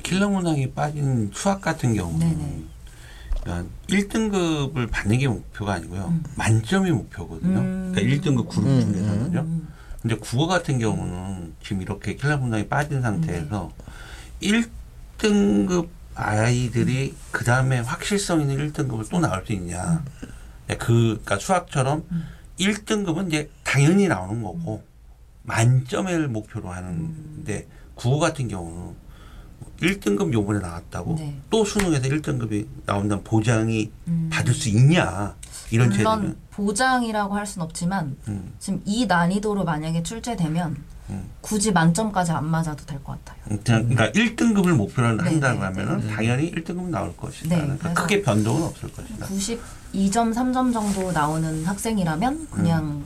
킬러 0.03 0.29
문항이 0.29 0.71
빠진 0.73 1.31
수학 1.35 1.61
같은 1.61 1.95
경우는 1.95 2.27
네네. 2.29 2.63
그러니까 3.43 3.71
1등급을 3.89 4.91
받는 4.91 5.19
게 5.19 5.29
목표가 5.29 5.75
아니고요. 5.75 6.15
만점이 6.37 6.91
목표거든요. 6.91 7.59
음. 7.59 7.93
그러니까 7.95 8.31
1등급 8.31 8.49
그룹 8.49 8.67
음, 8.67 8.81
중에서는요. 8.81 9.41
음. 9.41 9.69
근데 10.05 10.17
국어 10.17 10.47
같은 10.47 10.79
경우는 10.79 11.55
지금 11.63 11.81
이렇게 11.81 12.15
킬러 12.15 12.37
문항이 12.37 12.69
빠진 12.69 13.01
상태에서 13.01 13.73
1등급 14.43 15.89
아이들이 16.15 17.15
그 17.31 17.43
다음에 17.43 17.79
확실성 17.79 18.43
있는 18.43 18.71
1등급을 18.71 19.09
또 19.09 19.19
나올 19.19 19.47
수 19.47 19.55
있냐. 19.55 20.05
그, 20.69 20.77
그러니까 20.77 21.39
수학처럼 21.39 22.05
1등급은 22.61 23.29
이제 23.29 23.49
당연히 23.63 24.07
나오는 24.07 24.43
거고 24.43 24.85
만점을 25.45 26.29
목표로 26.29 26.69
하는데 26.69 27.67
국어 27.95 28.19
같은 28.19 28.47
경우는 28.49 28.95
1등급 29.81 30.35
요번에 30.35 30.61
나왔다고 30.61 31.17
네. 31.17 31.41
또 31.49 31.65
수능에서 31.65 32.09
1등급이 32.09 32.67
나온다는 32.85 33.25
보장이 33.25 33.91
음. 34.09 34.29
받을 34.31 34.53
수 34.53 34.69
있냐. 34.69 35.35
이런 35.75 35.89
물론 35.89 35.99
제도는. 36.21 36.37
보장이라고 36.51 37.35
할순 37.35 37.63
없지만 37.63 38.17
음, 38.29 38.53
지금 38.61 38.81
이 38.85 39.07
난이도로 39.07 39.65
만약에 39.65 40.03
출제되면 40.05 40.77
음. 41.11 41.25
굳이 41.41 41.73
만점까지 41.73 42.33
안 42.33 42.47
맞아도 42.47 42.87
될 42.87 42.99
것 43.03 43.19
같아요. 43.25 43.59
그냥 43.63 43.89
그러니까 43.89 44.11
1등급을 44.13 44.73
목표로 44.75 45.17
네, 45.17 45.23
한다고 45.25 45.59
네, 45.61 45.65
하면은 45.67 46.09
당연히 46.09 46.51
1등급 46.53 46.89
나올 46.89 47.15
것이다. 47.17 47.55
네, 47.57 47.63
그러니까 47.63 47.93
크게 47.93 48.23
변동은 48.23 48.63
없을 48.63 48.91
것이다. 48.93 49.27
92점, 49.27 50.33
3점 50.33 50.73
정도 50.73 51.13
나오는 51.13 51.65
학생이라면 51.67 52.49
그냥 52.51 53.03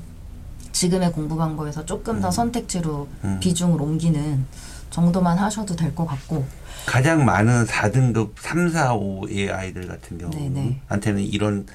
지금의 0.73 1.11
공부 1.13 1.37
방법에서 1.37 1.85
조금 1.87 2.21
더 2.21 2.31
선택지로 2.31 3.09
음. 3.25 3.39
비중을 3.41 3.81
옮기는 3.81 4.45
정도만 4.91 5.37
하셔도 5.39 5.75
될 5.75 5.95
것 5.95 6.07
같고 6.07 6.47
가장 6.87 7.25
많은 7.25 7.67
4등급 7.67 8.31
3, 8.39 8.71
4, 8.71 8.95
5의 8.97 9.53
아이들 9.53 9.87
같은 9.89 10.19
네, 10.19 10.49
네. 10.49 10.81
경우한테는 10.89 11.23
이런 11.23 11.67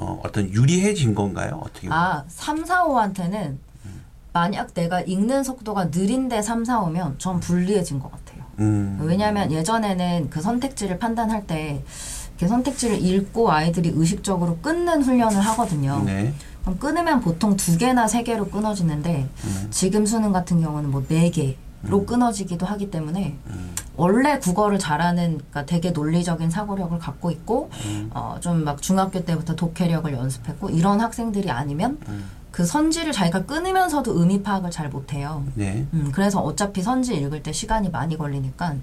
어, 0.00 0.20
어떤 0.24 0.48
유리해진 0.50 1.14
건가요? 1.14 1.60
어떻게? 1.62 1.88
아 1.90 2.24
3, 2.28 2.64
4, 2.64 2.84
5한테는 2.84 3.56
만약 4.32 4.72
내가 4.74 5.00
읽는 5.00 5.42
속도가 5.44 5.86
느린데 5.86 6.40
3, 6.42 6.64
4, 6.64 6.80
5면 6.82 7.18
전 7.18 7.40
불리해진 7.40 7.98
것 7.98 8.10
같아요. 8.10 8.44
음, 8.60 8.98
왜냐하면 9.02 9.50
예전에는 9.50 10.30
그 10.30 10.40
선택지를 10.40 10.98
판단할 10.98 11.46
때그 11.46 12.46
선택지를 12.48 13.04
읽고 13.04 13.50
아이들이 13.50 13.90
의식적으로 13.94 14.58
끊는 14.58 15.02
훈련을 15.02 15.40
하거든요. 15.40 16.02
네. 16.04 16.32
그럼 16.62 16.78
끊으면 16.78 17.20
보통 17.20 17.56
두 17.56 17.76
개나 17.76 18.06
세 18.06 18.22
개로 18.22 18.46
끊어지는데 18.48 19.28
음. 19.44 19.66
지금 19.70 20.06
수능 20.06 20.30
같은 20.32 20.60
경우는 20.60 20.90
뭐 20.90 21.02
네 21.08 21.30
개로 21.30 22.06
끊어지기도 22.06 22.66
하기 22.66 22.90
때문에 22.90 23.34
음. 23.48 23.74
원래 24.00 24.38
국어를 24.38 24.78
잘하는 24.78 25.36
그러니까 25.50 25.66
되게 25.66 25.90
논리적인 25.90 26.48
사고력을 26.50 26.98
갖고 26.98 27.30
있고 27.30 27.68
음. 27.84 28.10
어, 28.14 28.38
좀 28.40 28.64
막 28.64 28.80
중학교 28.80 29.22
때부터 29.24 29.54
독해력을 29.56 30.10
연습했고 30.12 30.70
이런 30.70 31.00
학생들이 31.00 31.50
아니면 31.50 31.98
음. 32.08 32.24
그 32.50 32.64
선지를 32.64 33.12
자기가 33.12 33.44
끊으면서도 33.44 34.18
의미 34.18 34.42
파악을 34.42 34.70
잘 34.70 34.88
못해요. 34.88 35.44
네. 35.54 35.86
음, 35.92 36.10
그래서 36.14 36.40
어차피 36.40 36.80
선지 36.82 37.14
읽을 37.14 37.42
때 37.42 37.52
시간이 37.52 37.90
많이 37.90 38.16
걸리니까 38.18 38.74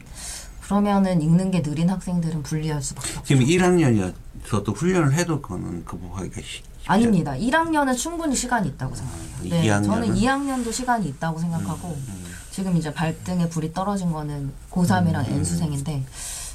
그러면은 0.63 1.21
읽는 1.21 1.49
게 1.51 1.61
느린 1.63 1.89
학생들은 1.89 2.43
불리할 2.43 2.81
수밖에 2.81 3.09
없죠. 3.17 3.23
지금 3.23 3.43
1학년이어서도 3.45 4.75
훈련을 4.75 5.13
해도 5.13 5.41
그거는 5.41 5.83
극복하기가 5.85 6.41
쉽 6.41 6.63
아닙니다. 6.87 7.33
1학년은 7.33 7.97
충분히 7.97 8.35
시간이 8.35 8.69
있다고 8.69 8.95
생각해요. 8.95 9.27
이- 9.43 9.49
네, 9.49 9.63
2학년은? 9.67 9.83
저는 9.85 10.15
2학년도 10.15 10.71
시간이 10.71 11.07
있다고 11.09 11.39
생각하고 11.39 11.89
음. 11.89 12.23
지금 12.57 12.75
이제 12.75 12.91
발등에 12.91 13.49
불이 13.49 13.71
떨어진 13.71 14.11
거는 14.11 14.51
고3이랑 14.71 15.27
음. 15.27 15.33
N수생인데 15.35 16.03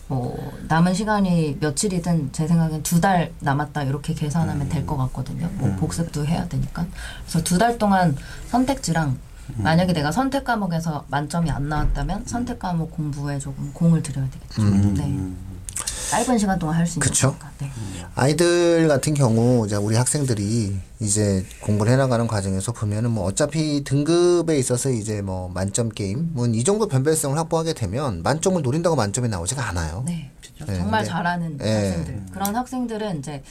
뭐 0.08 0.36
남은 0.66 0.94
시간이 0.94 1.58
며칠이든 1.60 2.30
제 2.32 2.48
생각엔 2.48 2.82
두 2.82 3.00
달 3.00 3.32
남았다 3.38 3.84
이렇게 3.84 4.12
계산하면 4.12 4.68
될 4.68 4.84
것 4.84 4.96
같거든요. 4.96 5.48
뭐 5.58 5.68
음. 5.68 5.76
복습도 5.76 6.26
해야 6.26 6.48
되니까. 6.48 6.86
그래서 7.22 7.44
두 7.44 7.56
달 7.56 7.78
동안 7.78 8.16
선택지랑 8.48 9.10
음. 9.10 9.62
만약에 9.62 9.92
내가 9.92 10.10
선택 10.10 10.42
과목에서 10.42 11.04
만점이 11.08 11.48
안 11.52 11.68
나왔다면 11.68 12.26
선택 12.26 12.58
과목 12.58 12.90
공부에 12.90 13.38
조금 13.38 13.70
공을 13.72 14.02
들여야 14.02 14.28
되겠죠. 14.28 14.60
음. 14.62 14.94
네. 14.94 15.51
짧은 16.12 16.36
시간 16.38 16.58
동안 16.58 16.76
할 16.76 16.86
수 16.86 16.98
있는 16.98 17.08
그쵸. 17.08 17.34
네. 17.58 17.70
아이들 18.14 18.86
같은 18.86 19.14
경우 19.14 19.64
이제 19.66 19.76
우리 19.76 19.96
학생들이 19.96 20.78
이제 21.00 21.46
공부를 21.60 21.90
해나가는 21.92 22.26
과정에서 22.26 22.72
보면은 22.72 23.10
뭐 23.10 23.24
어차피 23.24 23.82
등급에 23.82 24.58
있어서 24.58 24.90
이제 24.90 25.22
뭐 25.22 25.48
만점 25.48 25.88
게임은 25.88 26.54
이 26.54 26.62
정도 26.64 26.86
변별성을 26.86 27.36
확보하게 27.38 27.72
되면 27.72 28.22
만점을 28.22 28.60
노린다고 28.60 28.94
만점이 28.94 29.28
나오지가 29.28 29.66
않아요. 29.70 30.02
네. 30.06 30.30
네, 30.66 30.76
정말 30.76 31.02
잘하는 31.04 31.56
네. 31.56 31.88
학생들. 31.88 32.22
그런 32.32 32.54
학생들은 32.54 33.18
이제 33.20 33.42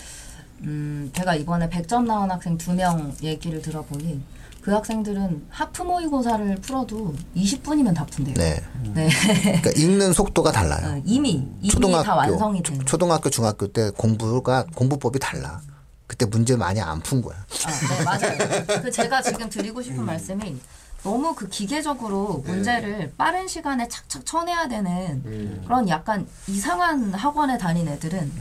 음, 0.62 1.10
제가 1.15 1.34
이번에 1.36 1.68
100점 1.68 2.06
나온 2.06 2.30
학생 2.30 2.58
두 2.60 2.74
명 2.74 3.12
얘기를 3.24 3.60
들어보니 3.62 4.22
그 4.62 4.72
학생들은 4.72 5.48
하프 5.50 5.82
모의고사를 5.82 6.56
풀어도 6.58 7.15
20분이면 7.36 7.96
다 7.96 8.06
푼대요. 8.06 8.36
네. 8.36 8.62
네. 8.94 9.10
그러니까 9.62 9.72
읽는 9.75 10.13
속도가 10.13 10.51
달라요. 10.51 10.98
어, 10.98 11.01
이미 11.06 11.48
이미 11.62 11.70
초등학교, 11.70 12.03
다 12.03 12.15
완성이 12.15 12.62
된. 12.62 12.86
초, 12.86 12.98
등학교 12.98 13.30
중학교 13.30 13.68
때 13.68 13.89
공부가 13.98 14.65
공부법이 14.75 15.18
달라. 15.20 15.60
그때 16.06 16.25
문제 16.25 16.56
많이 16.56 16.80
안 16.82 17.00
푼 17.01 17.22
거야. 17.22 17.38
아, 17.65 17.72
네, 17.98 18.03
맞아요. 18.03 18.65
그 18.84 18.91
제가 18.91 19.22
지금 19.22 19.50
드리고 19.50 19.82
싶은 19.82 20.06
말씀이 20.06 20.58
너무 21.03 21.34
그 21.34 21.48
기계적으로 21.50 22.43
네. 22.46 22.51
문제를 22.51 23.13
빠른 23.17 23.48
시간에 23.48 23.88
착착 23.88 24.25
쳐내야 24.25 24.67
되는 24.67 25.22
음. 25.25 25.62
그런 25.65 25.89
약간 25.89 26.27
이상한 26.48 27.13
학원에 27.13 27.58
다닌 27.58 27.88
애들은 27.88 28.31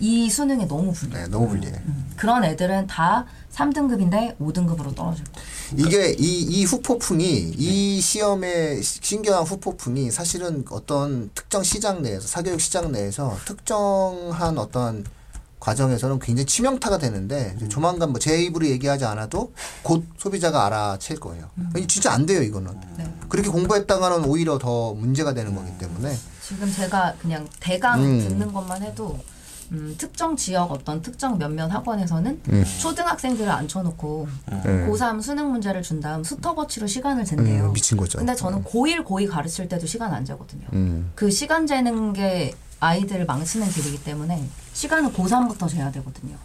이 0.00 0.30
수능에 0.30 0.66
너무 0.66 0.92
불리해요. 0.92 1.24
네, 1.26 1.30
너무 1.30 1.48
불리해. 1.48 1.72
음, 1.74 2.12
그런 2.16 2.42
애들은 2.44 2.86
다 2.86 3.26
3등급인데 3.52 4.38
5등급으로 4.38 4.94
떨어질 4.94 5.24
거예요. 5.26 5.46
이게 5.76 6.14
이, 6.18 6.40
이 6.42 6.64
후폭풍이 6.64 7.54
이 7.56 8.00
시험의 8.00 8.82
시- 8.82 9.00
신기한 9.02 9.42
후폭풍이 9.44 10.10
사실은 10.10 10.64
어떤 10.70 11.30
특정 11.34 11.62
시장 11.62 12.02
내에서 12.02 12.26
사교육 12.26 12.60
시장 12.60 12.92
내에서 12.92 13.36
특정한 13.44 14.56
어떤 14.58 15.04
과정에서는 15.66 16.20
굉장히 16.20 16.46
치명타가 16.46 16.98
되는데 16.98 17.54
이제 17.56 17.68
조만간 17.68 18.10
뭐 18.10 18.20
제 18.20 18.40
입으로 18.42 18.66
얘기하지 18.66 19.04
않아도 19.04 19.52
곧 19.82 20.04
소비자가 20.16 20.66
알아챌 20.66 21.16
거예요. 21.16 21.48
아니, 21.74 21.86
진짜 21.86 22.12
안 22.12 22.24
돼요 22.24 22.42
이거는. 22.42 22.72
네. 22.96 23.04
그렇게 23.28 23.50
공부했다가는 23.50 24.24
오히려 24.24 24.58
더 24.58 24.94
문제가 24.94 25.34
되는 25.34 25.54
거기 25.54 25.76
때문에 25.78 26.16
지금 26.42 26.72
제가 26.72 27.14
그냥 27.20 27.46
대강 27.60 28.00
음. 28.02 28.18
듣는 28.20 28.52
것만 28.52 28.82
해도 28.82 29.18
음, 29.72 29.94
특정 29.98 30.36
지역 30.36 30.70
어떤 30.70 31.02
특정 31.02 31.36
몇몇 31.38 31.66
학원에서는 31.66 32.40
음. 32.48 32.64
초등학생들을 32.80 33.50
앉혀놓고 33.50 34.28
네. 34.64 34.86
고3 34.88 35.20
수능 35.20 35.50
문제를 35.50 35.82
준 35.82 36.00
다음 36.00 36.22
스톱워치로 36.22 36.86
시간을 36.86 37.24
잰대요. 37.24 37.66
음, 37.66 37.72
미친 37.72 37.96
거죠. 37.96 38.18
근데 38.18 38.34
저는 38.36 38.62
고1, 38.64 39.04
고2 39.04 39.28
가르칠 39.28 39.68
때도 39.68 39.86
시간 39.86 40.12
안 40.14 40.24
재거든요. 40.24 40.66
음. 40.72 41.10
그 41.16 41.30
시간 41.30 41.66
재는 41.66 42.12
게 42.12 42.54
아이들을 42.80 43.24
망치는 43.26 43.68
길이기 43.70 44.04
때문에 44.04 44.44
시간은 44.72 45.12
고3부터 45.12 45.68
재야 45.68 45.90
되거든요. 45.92 46.36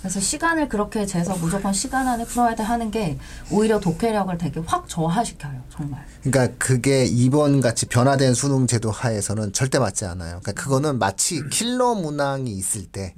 그래서 0.00 0.20
시간을 0.20 0.68
그렇게 0.68 1.06
재서 1.06 1.36
무조건 1.36 1.72
시간 1.72 2.06
안에 2.06 2.24
풀어야 2.24 2.54
돼 2.54 2.62
하는 2.62 2.90
게 2.90 3.18
오히려 3.50 3.80
독해력을 3.80 4.38
되게 4.38 4.60
확 4.64 4.88
저하시켜요, 4.88 5.60
정말. 5.70 6.06
그러니까 6.22 6.56
그게 6.56 7.04
이번 7.04 7.60
같이 7.60 7.86
변화된 7.86 8.34
수능 8.34 8.66
제도 8.68 8.92
하에서는 8.92 9.52
절대 9.52 9.78
맞지 9.80 10.04
않아요. 10.04 10.40
그러니까 10.40 10.52
그거는 10.52 10.98
마치 10.98 11.42
킬러 11.48 11.94
문항이 11.94 12.50
있을 12.52 12.86
때 12.86 13.14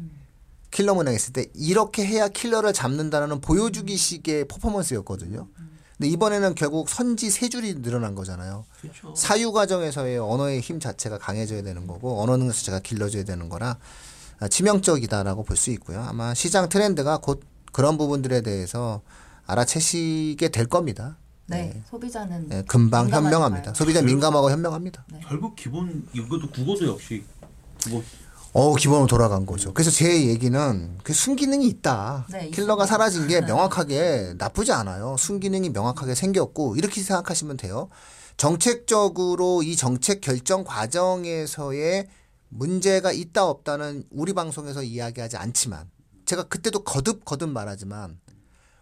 킬러 0.70 0.94
문항이 0.94 1.16
있을 1.16 1.32
때 1.34 1.46
이렇게 1.54 2.06
해야 2.06 2.28
킬러를 2.28 2.72
잡는다는 2.72 3.42
보여주기식의 3.42 4.48
퍼포먼스였거든요. 4.48 5.48
근데 6.00 6.12
이번에는 6.12 6.54
결국 6.54 6.88
선지 6.88 7.30
세 7.30 7.50
줄이 7.50 7.74
늘어난 7.82 8.14
거잖아요. 8.14 8.64
그렇죠. 8.80 9.14
사유 9.14 9.52
과정에서의 9.52 10.16
언어의 10.18 10.60
힘 10.62 10.80
자체가 10.80 11.18
강해져야 11.18 11.60
되는 11.60 11.86
거고 11.86 12.22
언어 12.22 12.38
능력 12.38 12.54
자체가 12.54 12.78
길러져야 12.80 13.24
되는 13.24 13.50
거라 13.50 13.76
아, 14.38 14.48
치명적이다라고 14.48 15.44
볼 15.44 15.58
수 15.58 15.70
있고요. 15.72 16.00
아마 16.02 16.32
시장 16.32 16.70
트렌드가 16.70 17.18
곧 17.18 17.42
그런 17.72 17.98
부분들에 17.98 18.40
대해서 18.40 19.02
알아채시게 19.44 20.48
될 20.48 20.66
겁니다. 20.68 21.18
네, 21.48 21.82
소비자는 21.90 22.48
네, 22.48 22.62
금방. 22.66 23.10
현명합니다. 23.10 23.74
소비자 23.74 24.00
민감하고 24.00 24.50
현명합니다. 24.50 25.04
결국 25.28 25.54
기본 25.54 26.08
이것도 26.14 26.48
국어도 26.50 26.86
역시 26.86 27.24
국 27.90 28.02
어어 28.52 28.74
기본으로 28.74 29.06
돌아간 29.06 29.46
거죠. 29.46 29.72
그래서 29.72 29.92
제 29.92 30.26
얘기는 30.26 30.98
그 31.04 31.12
순기능이 31.12 31.66
있다. 31.68 32.26
네, 32.30 32.50
킬러가. 32.50 32.84
사라진 32.84 33.28
게 33.28 33.40
명확하게 33.40 34.34
나쁘지 34.38 34.72
않아요. 34.72 35.16
순기능이 35.16 35.70
명확하게 35.70 36.16
생겼고 36.16 36.76
이렇게 36.76 37.00
생각하시면 37.00 37.56
돼요. 37.58 37.88
정책적으로 38.36 39.62
이 39.62 39.76
정책 39.76 40.20
결정 40.20 40.64
과정에서의 40.64 42.08
문제가 42.48 43.12
있다 43.12 43.46
없다는 43.46 44.04
우리 44.10 44.32
방송에서 44.32 44.82
이야기하지 44.82 45.36
않지만 45.36 45.88
제가 46.24 46.44
그때도 46.44 46.82
거듭 46.82 47.24
거듭 47.24 47.50
말하지만 47.50 48.18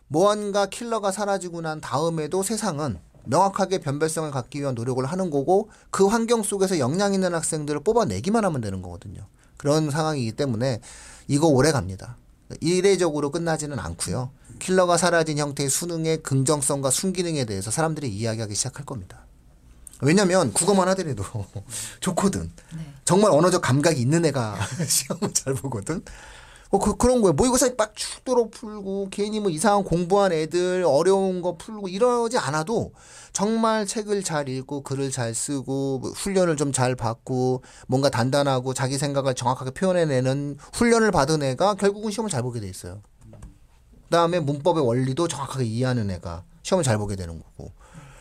무언가 0.07 0.65
킬러가 0.65 1.13
사라지고 1.13 1.61
난 1.61 1.83
다음에도 1.83 2.43
세상은 2.43 2.99
명확하게 3.27 3.81
변별성을 3.81 4.31
갖기 4.31 4.61
위한 4.61 4.75
노력을 4.75 5.05
하는 5.05 5.29
거고 5.29 5.69
그 5.91 6.07
환경 6.07 6.43
속에서 6.43 6.79
역량 6.79 7.13
있는 7.13 7.35
학생들을 7.35 7.81
뽑아내기만 7.81 8.43
하면 8.47 8.61
되는 8.63 8.81
거거든요. 8.81 9.27
그런 9.59 9.91
상황이기 9.91 10.33
때문에 10.33 10.81
이거 11.27 11.47
오래 11.49 11.71
갑니다. 11.73 12.17
이례적으로 12.61 13.31
끝나지는 13.31 13.79
않고요. 13.79 14.31
킬러가 14.59 14.97
사라진 14.97 15.37
형태의 15.37 15.69
수능의 15.69 16.23
긍정성과 16.23 16.91
순기능에 16.91 17.45
대해서 17.45 17.71
사람들이 17.71 18.09
이야기하기 18.09 18.55
시작할 18.55 18.87
겁니다. 18.87 19.27
왜냐면 20.01 20.53
국어만 20.53 20.89
하더라도 20.89 21.25
좋거든. 22.01 22.51
네. 22.75 22.95
정말 23.05 23.33
언어적 23.33 23.61
감각이 23.61 24.01
있는 24.01 24.25
애가 24.25 24.57
시험을 24.89 25.35
잘 25.35 25.55
보거든. 25.55 26.03
어, 26.71 26.79
그, 26.79 26.97
그런 26.97 27.23
거예요. 27.23 27.33
모의고사 27.33 27.71
막 27.79 27.97
축도로 27.97 28.51
풀고, 28.51 29.09
괜히 29.11 29.41
뭐 29.41 29.51
이상한 29.51 29.85
공부한 29.85 30.33
애들, 30.33 30.85
어려운 30.87 31.41
거 31.41 31.57
풀고, 31.57 31.89
이러지 31.89 32.37
않아도 32.39 32.93
정말 33.33 33.87
책을 33.87 34.23
잘 34.23 34.49
읽고, 34.49 34.83
글을 34.83 35.11
잘 35.11 35.35
쓰고, 35.35 35.99
뭐 36.01 36.11
훈련을 36.11 36.57
좀 36.57 36.73
잘 36.73 36.95
받고, 36.95 37.63
뭔가 37.87 38.11
단단하고 38.11 38.75
자기 38.75 38.99
생각을 38.99 39.35
정확하게 39.35 39.71
표현해내는 39.71 40.59
훈련을 40.75 41.11
받은 41.11 41.43
애가 41.43 41.75
결국은 41.75 42.11
시험을 42.11 42.31
잘 42.31 42.43
보게 42.43 42.61
돼 42.61 42.69
있어요. 42.69 43.01
그 43.31 44.11
다음에 44.11 44.39
문법의 44.41 44.87
원리도 44.87 45.29
정확하게 45.29 45.65
이해하는 45.65 46.11
애가 46.11 46.45
시험을 46.63 46.85
잘 46.85 46.99
보게 46.99 47.17
되는 47.17 47.39
거고. 47.39 47.73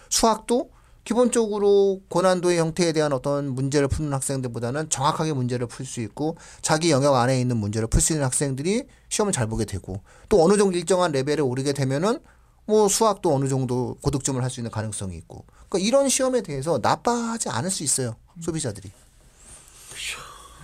수학도 0.10 0.70
기본적으로 1.08 2.02
고난도의 2.10 2.60
형태에 2.60 2.92
대한 2.92 3.14
어떤 3.14 3.56
문제를 3.56 3.88
푸는 3.88 4.12
학생들보다는 4.12 4.90
정확하게 4.90 5.32
문제를 5.32 5.66
풀 5.66 5.86
수 5.86 6.02
있고 6.02 6.36
자기 6.62 6.92
영역 6.92 7.16
안에 7.16 7.40
있는 7.40 7.56
문제를 7.56 7.88
풀 7.88 8.02
수 8.02 8.12
있는 8.12 8.26
학생들이 8.26 8.84
시험을 9.08 9.32
잘 9.32 9.48
보게 9.48 9.64
되고 9.64 10.02
또 10.28 10.44
어느 10.44 10.58
정도 10.58 10.78
일정한 10.78 11.14
레벨에 11.14 11.40
오르게 11.40 11.72
되면은 11.72 12.20
뭐 12.66 12.90
수학도 12.90 13.34
어느 13.34 13.48
정도 13.48 13.96
고득점을 14.02 14.44
할 14.44 14.50
수 14.50 14.60
있는 14.60 14.70
가능성이 14.70 15.16
있고. 15.16 15.46
그러니까 15.70 15.88
이런 15.88 16.10
시험에 16.10 16.42
대해서 16.42 16.78
나빠하지 16.82 17.48
않을 17.48 17.72
수 17.72 17.86
있어요 17.86 18.18
소비자들이. 18.42 18.92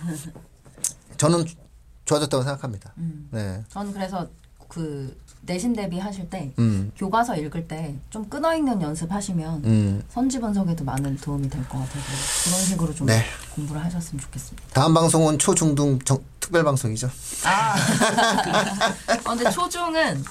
저는 1.15 1.45
좋아졌다고 2.03 2.43
생각합니다. 2.43 2.93
네. 3.32 3.63
저는 3.69 3.93
그래서 3.93 4.27
그 4.67 5.17
내신 5.45 5.73
대비 5.73 5.99
하실 5.99 6.29
때 6.29 6.53
음, 6.60 6.91
교과서 6.97 7.36
읽을 7.36 7.67
때 7.67 7.95
좀 8.10 8.27
끊어 8.29 8.56
읽는 8.56 8.82
연습하시면 8.82 9.65
음. 9.65 10.03
선지 10.10 10.39
분석에도 10.39 10.84
많은 10.86 11.17
도움이 11.17 11.49
될 11.49 11.62
것 11.67 11.79
같아서 11.79 11.99
그런 12.45 12.60
식으로 12.65 12.93
좀 12.95 13.08
네. 13.08 13.23
공부를 13.56 13.84
하셨으면 13.84 14.21
좋겠습니다. 14.21 14.67
다음 14.73 14.93
방송은 14.93 15.38
초중등 15.39 15.99
정- 16.06 16.23
특별 16.39 16.63
방송이죠 16.63 17.10
아, 17.45 17.75
어, 19.25 19.36
근데 19.36 19.49
초중은 19.49 20.23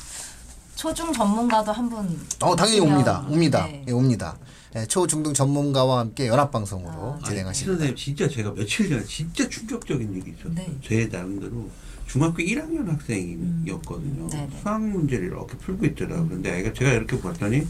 초중 0.76 1.12
전문가도 1.12 1.72
한 1.72 1.88
분. 1.88 2.18
어 2.40 2.56
당연히 2.56 2.80
오시면, 2.80 2.92
옵니다 2.94 3.26
옵니다 3.28 3.66
네. 3.66 3.84
예, 3.88 3.92
옵니다 3.92 4.36
예, 4.76 4.86
초중등 4.86 5.34
전문가와 5.34 6.00
함께 6.00 6.26
연합 6.28 6.50
방송으로 6.50 7.18
아, 7.20 7.26
진행하십니다 7.26 7.72
선생님 7.72 7.96
진짜 7.96 8.28
제가 8.28 8.52
며칠 8.54 8.88
전에 8.88 9.04
진짜 9.04 9.46
충격적인 9.48 10.14
얘기 10.16 10.30
있었어요. 10.30 10.54
네. 10.54 10.74
제 10.86 11.08
나름대로 11.12 11.68
중학교 12.12 12.42
1학년 12.42 12.86
학생이었거든요. 12.88 14.24
음. 14.24 14.28
네네. 14.28 14.50
수학 14.60 14.82
문제를 14.86 15.28
이렇게 15.28 15.56
풀고 15.56 15.86
있더라고요. 15.86 16.28
근데 16.28 16.50
아이가 16.52 16.70
제가 16.74 16.92
이렇게 16.92 17.18
봤더니 17.18 17.66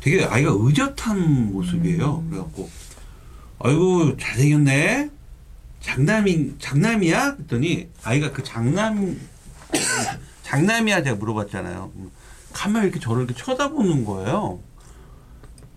되게 0.00 0.24
아이가 0.24 0.50
의젓한 0.54 1.52
모습이에요. 1.52 2.20
음. 2.20 2.30
그래갖고 2.30 2.70
아이고 3.58 4.16
잘생겼네. 4.16 5.10
장남이 5.80 6.54
장남이야? 6.58 7.36
그랬더니 7.36 7.88
아이가 8.02 8.32
그 8.32 8.42
장남 8.42 9.20
장남이야 10.42 11.02
제가 11.02 11.16
물어봤잖아요. 11.16 11.92
음, 11.94 12.10
가만 12.54 12.84
이렇게 12.84 12.98
저를 12.98 13.24
이렇게 13.24 13.38
쳐다보는 13.38 14.06
거예요. 14.06 14.58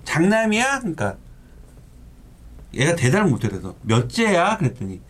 장남이야? 0.05 0.79
그러니까 0.79 1.17
얘가 2.75 2.95
대답을 2.95 3.29
못해서 3.29 3.75
몇째야? 3.81 4.57
그랬더니 4.57 5.01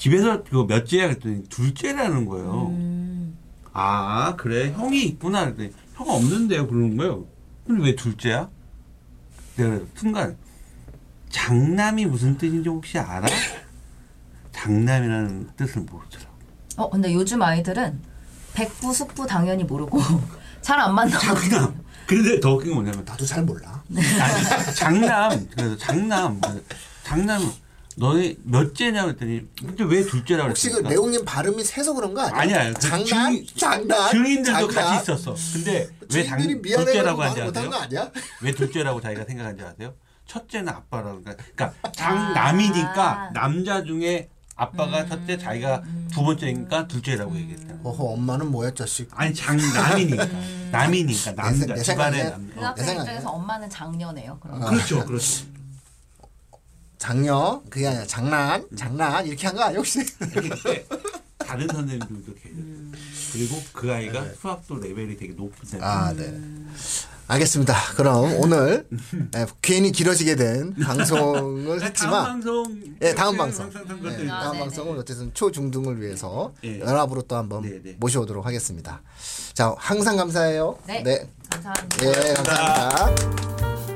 집에서 0.00 0.42
그거 0.42 0.64
몇째야? 0.64 1.08
그랬더니 1.08 1.44
둘째라는 1.50 2.24
거예요. 2.24 2.68
음, 2.68 3.36
아 3.74 4.34
그래 4.36 4.72
형이 4.72 5.04
있구나 5.04 5.44
그랬더니 5.44 5.72
형 5.94 6.08
없는데요 6.08 6.66
그러는 6.66 6.96
거예요. 6.96 7.26
근데 7.66 7.84
왜 7.84 7.94
둘째야? 7.94 8.48
내가 9.56 9.78
순간 9.94 10.38
장남이 11.28 12.06
무슨 12.06 12.38
뜻인지 12.38 12.70
혹시 12.70 12.98
알아? 12.98 13.26
장남이라는 14.52 15.50
뜻을 15.58 15.82
모르더라고. 15.82 16.30
어, 16.78 16.88
근데 16.88 17.12
요즘 17.12 17.42
아이들은 17.42 18.00
백부, 18.54 18.94
숙부 18.94 19.26
당연히 19.26 19.64
모르고 19.64 20.00
잘 20.62 20.80
안. 20.80 20.96
장남. 21.10 21.78
근데 22.06 22.40
더 22.40 22.54
웃긴 22.54 22.70
건 22.74 22.82
뭐냐면 22.84 23.04
나도 23.04 23.26
잘 23.26 23.44
몰라 23.44 23.82
아니, 23.94 24.74
장남 24.74 25.46
그래서 25.54 25.76
장남 25.76 26.40
장남 27.04 27.40
너네 27.96 28.36
몇째냐 28.44 29.02
그랬더니 29.04 29.42
근데 29.58 29.84
왜 29.84 30.02
둘째라고 30.04 30.50
혹시 30.50 30.68
그 30.68 30.74
그랬습니까? 30.76 30.88
내용님 30.90 31.24
발음이 31.24 31.64
세서 31.64 31.92
그런 31.94 32.14
거 32.14 32.22
아니야? 32.22 32.60
아니야. 32.60 32.72
그 32.72 32.80
장난? 32.80 33.04
증인- 33.04 33.46
장난? 33.56 34.10
증인들도 34.10 34.70
장난? 34.70 34.74
같이 34.96 35.02
있었어. 35.02 35.34
근데 35.54 35.88
왜 36.14 36.24
장, 36.24 36.38
둘째라고 36.38 37.22
못한 37.44 37.72
아세요? 37.74 38.10
왜 38.42 38.52
둘째라고 38.52 39.00
자기가 39.00 39.24
생각한지 39.26 39.64
아세요? 39.64 39.94
첫째는 40.26 40.68
아빠라고 40.68 41.20
그러니까, 41.22 41.44
그러니까 41.56 41.92
장남이니까 41.92 43.02
아. 43.12 43.30
남자 43.32 43.82
중에 43.82 44.28
아빠가 44.54 45.06
첫째 45.06 45.36
자기가 45.38 45.82
두 46.12 46.22
번째니까 46.22 46.86
둘째라고 46.86 47.34
얘기했잖아. 47.34 47.80
어허 47.82 48.04
엄마는 48.12 48.50
뭐야 48.50 48.72
자식 48.74 49.08
아니 49.14 49.34
장남이니까 49.34 50.28
남이니까 50.70 51.34
남자 51.34 51.66
내 51.74 51.82
집안의 51.82 52.20
생각에 52.22 52.30
남자. 52.30 52.54
그 52.54 52.82
어. 52.82 52.84
생각에. 52.84 53.00
입장에서 53.00 53.30
엄마는 53.30 53.68
장녀네요. 53.70 54.38
그럼. 54.38 54.60
그렇죠, 54.60 55.04
그렇죠. 55.04 55.46
장녀 57.00 57.62
그게 57.70 57.86
아니라 57.88 58.06
장난 58.06 58.62
장난 58.76 59.26
이렇게 59.26 59.46
한 59.46 59.56
거 59.56 59.62
아니야 59.62 59.78
혹시? 59.78 60.00
이렇게 60.34 60.86
다른 61.38 61.66
선생님들도 61.66 62.34
계세요. 62.34 62.64
그리고 63.32 63.62
그 63.72 63.90
아이가 63.90 64.20
네. 64.22 64.34
수학도 64.38 64.76
레벨이 64.76 65.16
되게 65.16 65.32
높은 65.32 65.82
아 65.82 66.12
네. 66.12 66.38
알겠습니다. 67.26 67.74
그럼 67.96 68.34
오늘 68.36 68.86
예, 69.34 69.46
괜히 69.62 69.92
길어지게 69.92 70.36
된 70.36 70.74
방송을 70.84 71.78
다음 71.78 71.82
했지만 71.88 72.24
방송 72.26 72.82
예, 73.00 73.14
다음 73.14 73.36
방송. 73.38 73.70
네, 73.70 73.80
것들. 74.10 74.30
아, 74.30 74.40
다음 74.42 74.52
네네. 74.52 74.64
방송은 74.64 74.98
어쨌든 74.98 75.32
초중등을 75.32 76.02
위해서 76.02 76.52
예. 76.64 76.80
연합으로 76.80 77.22
또 77.22 77.36
한번 77.36 77.62
네네. 77.62 77.96
모셔오도록 77.98 78.44
하겠습니다. 78.44 79.00
자 79.54 79.74
항상 79.78 80.16
감사해요. 80.18 80.78
네. 80.86 81.02
네. 81.02 81.28
감사합니다. 81.50 82.06
예, 82.06 82.34
감사합니다. 82.34 83.89